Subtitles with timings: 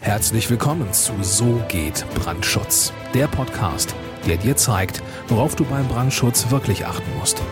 [0.00, 6.50] Herzlich willkommen zu So geht Brandschutz, der Podcast, der dir zeigt, worauf du beim Brandschutz
[6.50, 7.42] wirklich achten musst.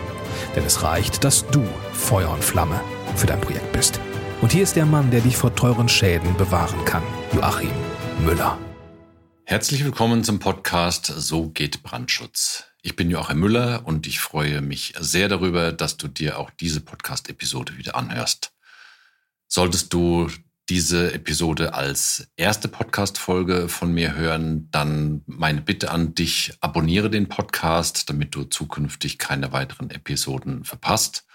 [0.55, 2.79] Denn es reicht, dass du Feuer und Flamme
[3.17, 3.99] für dein Projekt bist.
[4.41, 7.69] Und hier ist der Mann, der dich vor teuren Schäden bewahren kann, Joachim
[8.25, 8.57] Müller.
[9.43, 12.63] Herzlich willkommen zum Podcast So geht Brandschutz.
[12.81, 16.79] Ich bin Joachim Müller und ich freue mich sehr darüber, dass du dir auch diese
[16.79, 18.53] Podcast-Episode wieder anhörst.
[19.49, 20.29] Solltest du
[20.69, 27.29] diese Episode als erste Podcast-Folge von mir hören, dann meine Bitte an dich, abonniere den
[27.29, 31.25] Podcast, damit du zukünftig keine weiteren Episoden verpasst.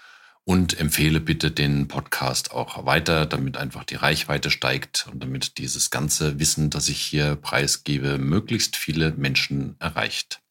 [0.45, 5.89] Und empfehle bitte den Podcast auch weiter, damit einfach die Reichweite steigt und damit dieses
[5.89, 10.41] ganze Wissen, das ich hier preisgebe, möglichst viele Menschen erreicht.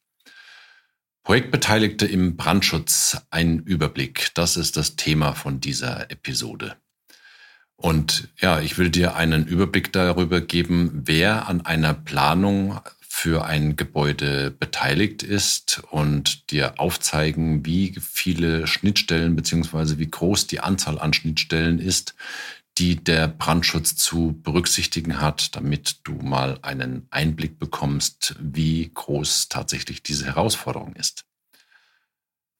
[1.25, 4.31] Projektbeteiligte im Brandschutz, ein Überblick.
[4.35, 6.77] Das ist das Thema von dieser Episode.
[7.77, 12.81] Und ja, ich will dir einen Überblick darüber geben, wer an einer Planung
[13.15, 20.61] für ein Gebäude beteiligt ist und dir aufzeigen, wie viele Schnittstellen beziehungsweise wie groß die
[20.61, 22.15] Anzahl an Schnittstellen ist,
[22.79, 30.03] die der Brandschutz zu berücksichtigen hat, damit du mal einen Einblick bekommst, wie groß tatsächlich
[30.03, 31.25] diese Herausforderung ist.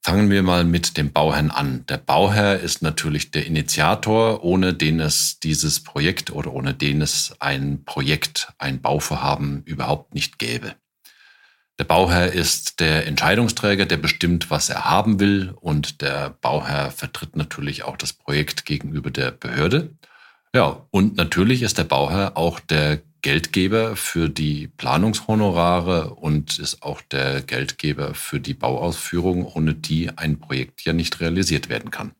[0.05, 1.85] Fangen wir mal mit dem Bauherrn an.
[1.87, 7.33] Der Bauherr ist natürlich der Initiator, ohne den es dieses Projekt oder ohne den es
[7.39, 10.75] ein Projekt, ein Bauvorhaben überhaupt nicht gäbe.
[11.79, 17.37] Der Bauherr ist der Entscheidungsträger, der bestimmt, was er haben will und der Bauherr vertritt
[17.37, 19.95] natürlich auch das Projekt gegenüber der Behörde.
[20.53, 27.01] Ja, und natürlich ist der Bauherr auch der Geldgeber für die Planungshonorare und ist auch
[27.01, 32.11] der Geldgeber für die Bauausführung, ohne die ein Projekt ja nicht realisiert werden kann.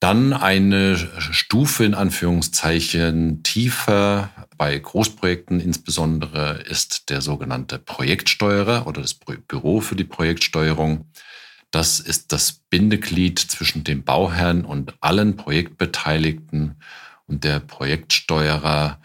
[0.00, 9.14] Dann eine Stufe in Anführungszeichen tiefer bei Großprojekten insbesondere ist der sogenannte Projektsteuerer oder das
[9.14, 11.10] Büro für die Projektsteuerung.
[11.70, 16.76] Das ist das Bindeglied zwischen dem Bauherrn und allen Projektbeteiligten
[17.26, 19.00] und der Projektsteuerer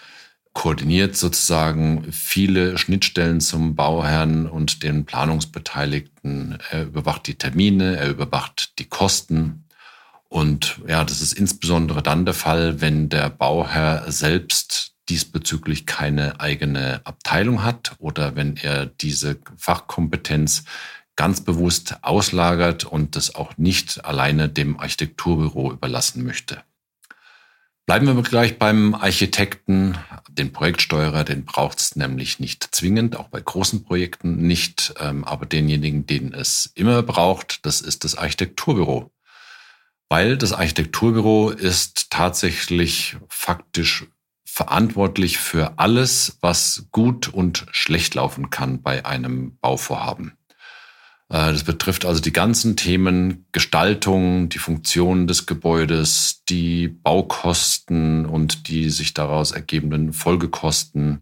[0.60, 6.58] koordiniert sozusagen viele Schnittstellen zum Bauherrn und den Planungsbeteiligten.
[6.70, 9.64] Er überwacht die Termine, er überwacht die Kosten.
[10.28, 17.00] Und ja, das ist insbesondere dann der Fall, wenn der Bauherr selbst diesbezüglich keine eigene
[17.06, 20.66] Abteilung hat oder wenn er diese Fachkompetenz
[21.16, 26.64] ganz bewusst auslagert und das auch nicht alleine dem Architekturbüro überlassen möchte.
[27.90, 29.98] Bleiben wir gleich beim Architekten.
[30.30, 34.94] Den Projektsteuerer, den braucht es nämlich nicht zwingend, auch bei großen Projekten nicht.
[35.00, 39.10] Ähm, aber denjenigen, den es immer braucht, das ist das Architekturbüro.
[40.08, 44.06] Weil das Architekturbüro ist tatsächlich faktisch
[44.46, 50.38] verantwortlich für alles, was gut und schlecht laufen kann bei einem Bauvorhaben.
[51.30, 58.68] Äh, das betrifft also die ganzen Themen Gestaltung, die Funktion des Gebäudes, die Baukosten und
[58.68, 61.22] die sich daraus ergebenden Folgekosten,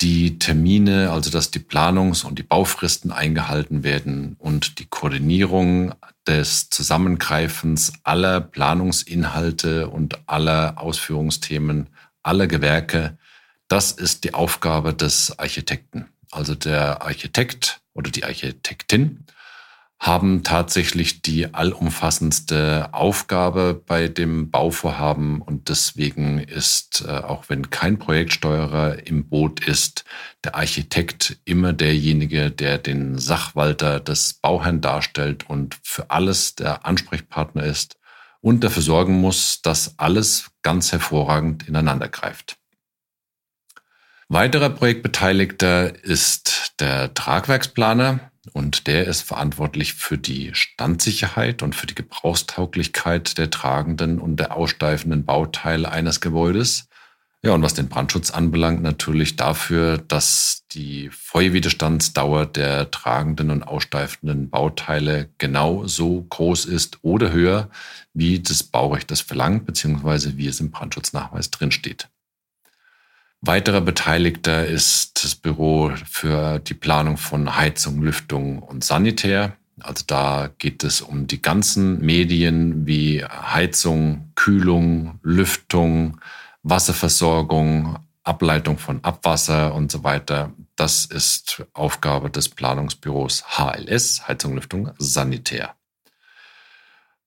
[0.00, 5.94] die Termine, also dass die Planungs- und die Baufristen eingehalten werden und die Koordinierung
[6.26, 11.88] des Zusammengreifens aller Planungsinhalte und aller Ausführungsthemen
[12.22, 13.16] aller Gewerke.
[13.68, 16.08] Das ist die Aufgabe des Architekten.
[16.30, 19.24] Also der Architekt oder die Architektin
[19.98, 27.98] haben tatsächlich die allumfassendste Aufgabe bei dem Bauvorhaben und deswegen ist, äh, auch wenn kein
[27.98, 30.04] Projektsteuerer im Boot ist,
[30.44, 37.64] der Architekt immer derjenige, der den Sachwalter des Bauherrn darstellt und für alles der Ansprechpartner
[37.64, 37.96] ist
[38.42, 42.58] und dafür sorgen muss, dass alles ganz hervorragend ineinander greift.
[44.28, 48.20] Weiterer Projektbeteiligter ist der Tragwerksplaner
[48.52, 54.56] und der ist verantwortlich für die Standsicherheit und für die Gebrauchstauglichkeit der tragenden und der
[54.56, 56.88] aussteifenden Bauteile eines Gebäudes.
[57.42, 64.50] Ja, und was den Brandschutz anbelangt, natürlich dafür, dass die Feuerwiderstandsdauer der tragenden und aussteifenden
[64.50, 67.68] Bauteile genau so groß ist oder höher,
[68.14, 72.08] wie das Baurecht das verlangt, beziehungsweise wie es im Brandschutznachweis drinsteht.
[73.40, 79.56] Weiterer Beteiligter ist das Büro für die Planung von Heizung, Lüftung und Sanitär.
[79.80, 86.20] Also da geht es um die ganzen Medien wie Heizung, Kühlung, Lüftung,
[86.62, 90.52] Wasserversorgung, Ableitung von Abwasser und so weiter.
[90.74, 95.74] Das ist Aufgabe des Planungsbüros HLS, Heizung, Lüftung, Sanitär.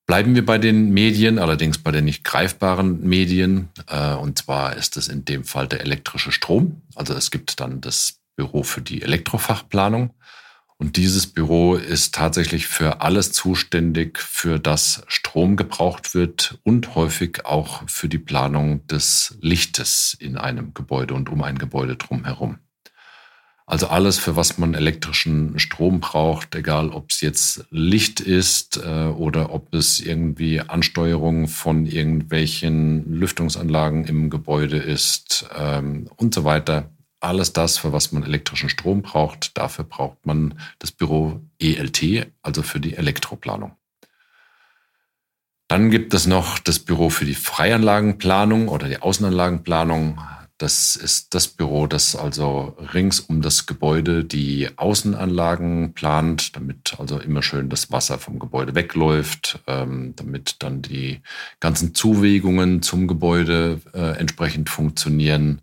[0.10, 3.70] Bleiben wir bei den Medien, allerdings bei den nicht greifbaren Medien.
[3.86, 6.82] Äh, und zwar ist es in dem Fall der elektrische Strom.
[6.96, 10.16] Also es gibt dann das Büro für die Elektrofachplanung.
[10.78, 17.46] Und dieses Büro ist tatsächlich für alles zuständig, für das Strom gebraucht wird und häufig
[17.46, 22.58] auch für die Planung des Lichtes in einem Gebäude und um ein Gebäude drumherum.
[23.70, 29.04] Also alles, für was man elektrischen Strom braucht, egal ob es jetzt Licht ist äh,
[29.06, 36.90] oder ob es irgendwie Ansteuerung von irgendwelchen Lüftungsanlagen im Gebäude ist ähm, und so weiter.
[37.20, 42.64] Alles das, für was man elektrischen Strom braucht, dafür braucht man das Büro ELT, also
[42.64, 43.74] für die Elektroplanung.
[45.68, 50.20] Dann gibt es noch das Büro für die Freianlagenplanung oder die Außenanlagenplanung
[50.60, 57.18] das ist das Büro, das also rings um das Gebäude die Außenanlagen plant, damit also
[57.18, 61.22] immer schön das Wasser vom Gebäude wegläuft, ähm, damit dann die
[61.62, 65.62] ganzen Zuwegungen zum Gebäude äh, entsprechend funktionieren.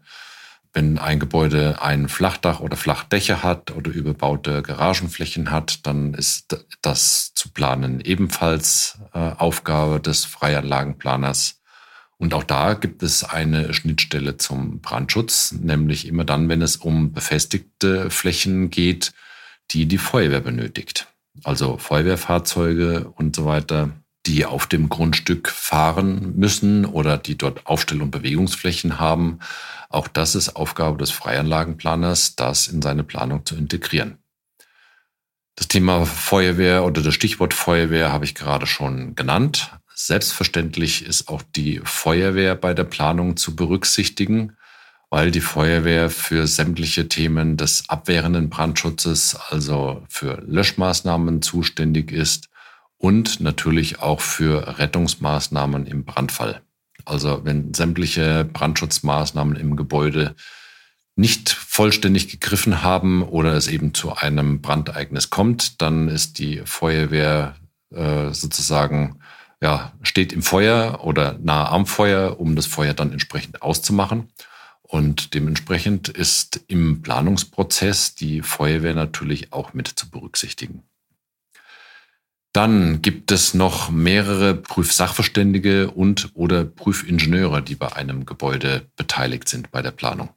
[0.72, 7.34] Wenn ein Gebäude ein Flachdach oder Flachdächer hat oder überbaute Garagenflächen hat, dann ist das
[7.34, 11.60] zu planen ebenfalls äh, Aufgabe des Freianlagenplaners.
[12.18, 17.12] Und auch da gibt es eine Schnittstelle zum Brandschutz, nämlich immer dann, wenn es um
[17.12, 19.12] befestigte Flächen geht,
[19.70, 21.08] die die Feuerwehr benötigt.
[21.44, 23.90] Also Feuerwehrfahrzeuge und so weiter,
[24.24, 29.38] die auf dem Grundstück fahren müssen oder die dort Aufstell- und Bewegungsflächen haben.
[29.88, 34.18] Auch das ist Aufgabe des Freianlagenplaners, das in seine Planung zu integrieren.
[35.54, 39.70] Das Thema Feuerwehr oder das Stichwort Feuerwehr habe ich gerade schon genannt.
[39.98, 44.54] Selbstverständlich ist auch die Feuerwehr bei der Planung zu berücksichtigen,
[45.08, 52.50] weil die Feuerwehr für sämtliche Themen des abwehrenden Brandschutzes, also für Löschmaßnahmen zuständig ist
[52.98, 56.60] und natürlich auch für Rettungsmaßnahmen im Brandfall.
[57.06, 60.34] Also wenn sämtliche Brandschutzmaßnahmen im Gebäude
[61.14, 67.56] nicht vollständig gegriffen haben oder es eben zu einem Brandereignis kommt, dann ist die Feuerwehr
[67.94, 69.20] äh, sozusagen
[69.62, 74.28] ja, steht im Feuer oder nah am Feuer, um das Feuer dann entsprechend auszumachen.
[74.82, 80.84] Und dementsprechend ist im Planungsprozess die Feuerwehr natürlich auch mit zu berücksichtigen.
[82.52, 89.70] Dann gibt es noch mehrere Prüfsachverständige und oder Prüfingenieure, die bei einem Gebäude beteiligt sind
[89.72, 90.30] bei der Planung.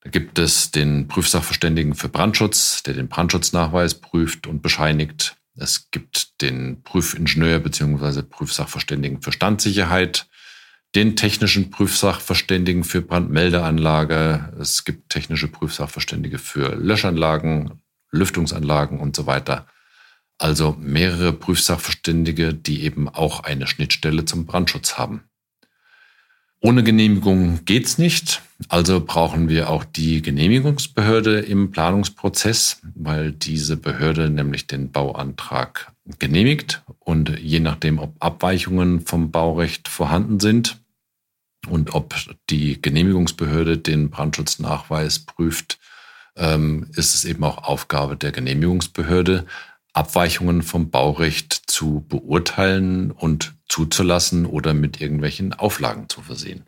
[0.00, 5.36] Da gibt es den Prüfsachverständigen für Brandschutz, der den Brandschutznachweis prüft und bescheinigt.
[5.54, 8.22] Es gibt den Prüfingenieur bzw.
[8.22, 10.26] Prüfsachverständigen für Standsicherheit,
[10.94, 14.52] den technischen Prüfsachverständigen für Brandmeldeanlage.
[14.60, 19.66] Es gibt technische Prüfsachverständige für Löschanlagen, Lüftungsanlagen und so weiter.
[20.38, 25.22] Also mehrere Prüfsachverständige, die eben auch eine Schnittstelle zum Brandschutz haben.
[26.60, 28.42] Ohne Genehmigung geht's nicht.
[28.68, 36.82] Also brauchen wir auch die Genehmigungsbehörde im Planungsprozess, weil diese Behörde nämlich den Bauantrag genehmigt
[36.98, 40.80] und je nachdem, ob Abweichungen vom Baurecht vorhanden sind
[41.68, 42.14] und ob
[42.50, 45.78] die Genehmigungsbehörde den Brandschutznachweis prüft,
[46.36, 49.46] ähm, ist es eben auch Aufgabe der Genehmigungsbehörde,
[49.92, 56.64] Abweichungen vom Baurecht zu beurteilen und zuzulassen oder mit irgendwelchen Auflagen zu versehen.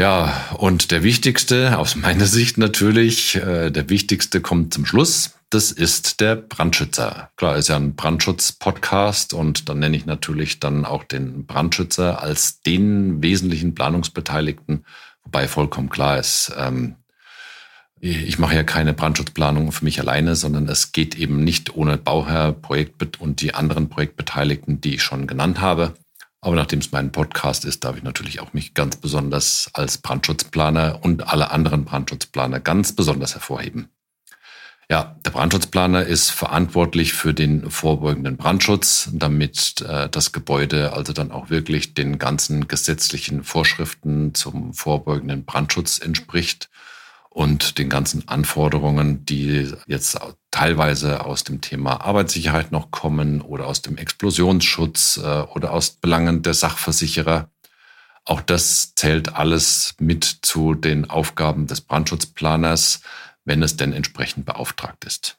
[0.00, 5.37] Ja, und der wichtigste, aus meiner Sicht natürlich, äh, der wichtigste kommt zum Schluss.
[5.50, 7.30] Das ist der Brandschützer.
[7.36, 12.60] Klar, ist ja ein Brandschutz-Podcast und dann nenne ich natürlich dann auch den Brandschützer als
[12.60, 14.84] den wesentlichen Planungsbeteiligten,
[15.24, 16.96] wobei vollkommen klar ist, ähm,
[18.00, 22.52] ich mache ja keine Brandschutzplanung für mich alleine, sondern es geht eben nicht ohne Bauherr,
[22.52, 25.94] Projekt und die anderen Projektbeteiligten, die ich schon genannt habe.
[26.40, 31.00] Aber nachdem es mein Podcast ist, darf ich natürlich auch mich ganz besonders als Brandschutzplaner
[31.02, 33.88] und alle anderen Brandschutzplaner ganz besonders hervorheben.
[34.90, 41.30] Ja, der Brandschutzplaner ist verantwortlich für den vorbeugenden Brandschutz, damit äh, das Gebäude also dann
[41.30, 46.70] auch wirklich den ganzen gesetzlichen Vorschriften zum vorbeugenden Brandschutz entspricht
[47.28, 50.18] und den ganzen Anforderungen, die jetzt
[50.50, 56.40] teilweise aus dem Thema Arbeitssicherheit noch kommen oder aus dem Explosionsschutz äh, oder aus Belangen
[56.40, 57.50] der Sachversicherer.
[58.24, 63.02] Auch das zählt alles mit zu den Aufgaben des Brandschutzplaners,
[63.48, 65.38] wenn es denn entsprechend beauftragt ist.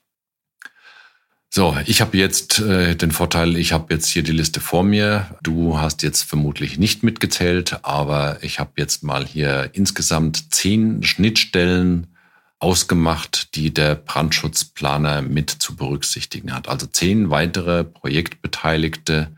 [1.52, 5.36] So, ich habe jetzt äh, den Vorteil, ich habe jetzt hier die Liste vor mir.
[5.42, 12.16] Du hast jetzt vermutlich nicht mitgezählt, aber ich habe jetzt mal hier insgesamt zehn Schnittstellen
[12.60, 16.68] ausgemacht, die der Brandschutzplaner mit zu berücksichtigen hat.
[16.68, 19.36] Also zehn weitere Projektbeteiligte,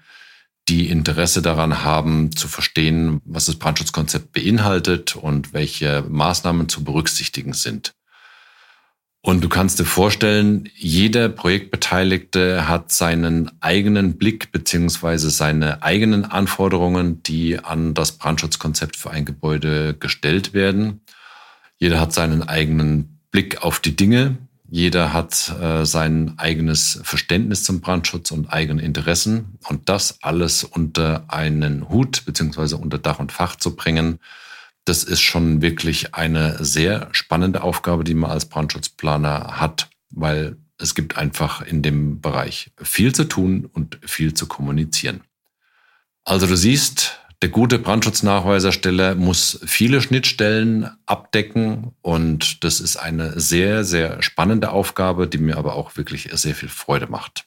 [0.68, 7.54] die Interesse daran haben, zu verstehen, was das Brandschutzkonzept beinhaltet und welche Maßnahmen zu berücksichtigen
[7.54, 7.94] sind.
[9.24, 17.22] Und du kannst dir vorstellen, jeder Projektbeteiligte hat seinen eigenen Blick beziehungsweise seine eigenen Anforderungen,
[17.22, 21.02] die an das Brandschutzkonzept für ein Gebäude gestellt werden.
[21.78, 24.38] Jeder hat seinen eigenen Blick auf die Dinge.
[24.68, 29.58] Jeder hat äh, sein eigenes Verständnis zum Brandschutz und eigene Interessen.
[29.68, 34.20] Und das alles unter einen Hut beziehungsweise unter Dach und Fach zu bringen,
[34.86, 40.96] das ist schon wirklich eine sehr spannende Aufgabe, die man als Brandschutzplaner hat, weil es
[40.96, 45.22] gibt einfach in dem Bereich viel zu tun und viel zu kommunizieren.
[46.24, 53.84] Also du siehst, der gute Brandschutznachweisersteller muss viele Schnittstellen abdecken und das ist eine sehr,
[53.84, 57.46] sehr spannende Aufgabe, die mir aber auch wirklich sehr viel Freude macht.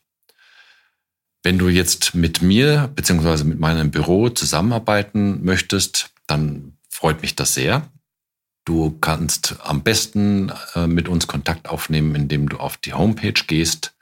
[1.44, 3.44] Wenn du jetzt mit mir bzw.
[3.44, 6.73] mit meinem Büro zusammenarbeiten möchtest, dann
[7.04, 7.86] freut mich das sehr.
[8.64, 13.94] Du kannst am besten äh, mit uns Kontakt aufnehmen, indem du auf die Homepage gehst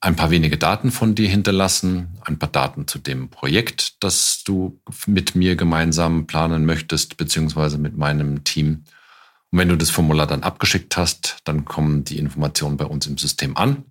[0.00, 4.80] ein paar wenige Daten von dir hinterlassen, ein paar Daten zu dem Projekt, das du
[5.06, 8.84] mit mir gemeinsam planen möchtest, beziehungsweise mit meinem Team.
[9.50, 13.18] Und wenn du das Formular dann abgeschickt hast, dann kommen die Informationen bei uns im
[13.18, 13.84] System an.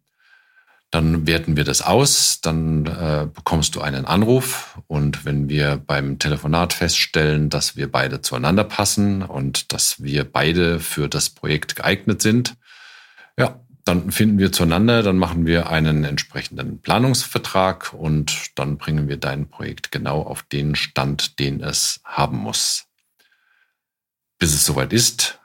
[0.89, 6.17] Dann werten wir das aus, dann äh, bekommst du einen Anruf und wenn wir beim
[6.17, 12.23] Telefonat feststellen, dass wir beide zueinander passen und dass wir beide für das Projekt geeignet
[12.23, 12.55] sind,
[13.37, 19.17] ja, dann finden wir zueinander, dann machen wir einen entsprechenden Planungsvertrag und dann bringen wir
[19.17, 22.85] dein Projekt genau auf den Stand, den es haben muss.
[24.37, 25.39] Bis es soweit ist,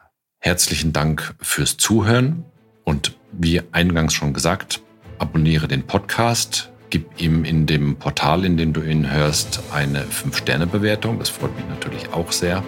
[0.47, 2.45] Herzlichen Dank fürs Zuhören
[2.85, 4.83] und wie eingangs schon gesagt,
[5.19, 11.19] abonniere den Podcast, gib ihm in dem Portal, in dem du ihn hörst, eine 5-Sterne-Bewertung.
[11.19, 12.63] Das freut mich natürlich auch sehr.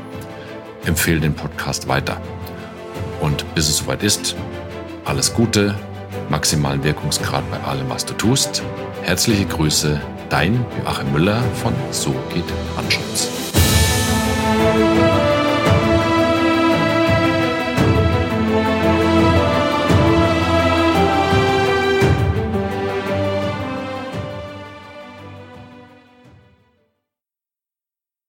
[0.87, 2.19] Empfehle den Podcast weiter.
[3.21, 4.35] Und bis es soweit ist,
[5.07, 5.75] alles Gute,
[6.29, 8.63] maximalen Wirkungsgrad bei allem, was du tust.
[9.03, 12.45] Herzliche Grüße, dein Joachim Müller von So geht
[12.77, 13.31] Anschutz.